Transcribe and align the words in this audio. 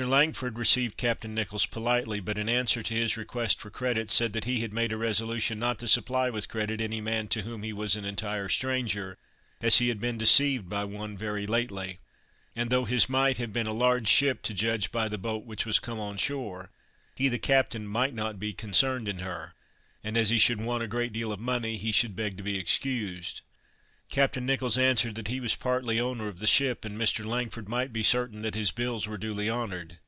Langford 0.00 0.56
received 0.56 0.96
Captain 0.96 1.34
Nicholls 1.34 1.66
politely, 1.66 2.20
but, 2.20 2.38
in 2.38 2.48
answer 2.48 2.82
to 2.82 2.94
his 2.94 3.18
request 3.18 3.60
for 3.60 3.68
credit, 3.68 4.08
said, 4.08 4.32
that 4.32 4.46
he 4.46 4.60
had 4.60 4.72
made 4.72 4.92
a 4.92 4.96
resolution 4.96 5.58
not 5.58 5.78
to 5.78 5.86
supply 5.86 6.30
with 6.30 6.48
credit 6.48 6.80
any 6.80 7.02
man 7.02 7.28
to 7.28 7.42
whom 7.42 7.62
he 7.62 7.74
was 7.74 7.94
an 7.96 8.06
entire 8.06 8.48
stranger, 8.48 9.18
as 9.60 9.76
he 9.76 9.88
had 9.88 10.00
been 10.00 10.16
deceived 10.16 10.70
by 10.70 10.84
one 10.84 11.18
very 11.18 11.46
lately; 11.46 11.98
and, 12.56 12.70
though 12.70 12.86
his 12.86 13.10
might 13.10 13.36
have 13.36 13.52
been 13.52 13.66
a 13.66 13.74
large 13.74 14.08
ship, 14.08 14.40
to 14.40 14.54
judge 14.54 14.90
by 14.90 15.06
the 15.06 15.18
boat 15.18 15.44
which 15.44 15.66
was 15.66 15.78
come 15.78 16.00
on 16.00 16.16
shore, 16.16 16.70
he, 17.14 17.28
the 17.28 17.38
captain, 17.38 17.86
might 17.86 18.14
not 18.14 18.38
be 18.40 18.54
concerned 18.54 19.06
in 19.06 19.18
her, 19.18 19.52
and, 20.02 20.16
as 20.16 20.30
he 20.30 20.38
should 20.38 20.62
want 20.62 20.82
a 20.82 20.88
great 20.88 21.12
deal 21.12 21.30
of 21.30 21.40
money, 21.40 21.76
he 21.76 21.92
should 21.92 22.16
beg 22.16 22.38
to 22.38 22.42
be 22.42 22.58
excused. 22.58 23.42
Captain 24.08 24.44
Nicholls 24.44 24.76
answered, 24.76 25.14
that 25.14 25.28
he 25.28 25.38
was 25.38 25.54
partly 25.54 26.00
owner 26.00 26.26
of 26.26 26.40
the 26.40 26.46
ship, 26.48 26.84
and 26.84 26.98
Mr. 26.98 27.24
Langford 27.24 27.68
might 27.68 27.92
be 27.92 28.02
certain 28.02 28.42
that 28.42 28.56
his 28.56 28.72
bills 28.72 29.06
were 29.06 29.16
duly 29.16 29.48
honored. 29.48 29.98